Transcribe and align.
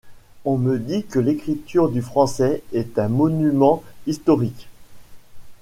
On 0.45 0.57
me 0.57 0.79
dit 0.79 1.03
que 1.05 1.19
l’écriture 1.19 1.87
du 1.91 2.01
français 2.01 2.63
est 2.73 2.97
un 2.97 3.07
monument 3.07 3.83
historique. 4.07 4.67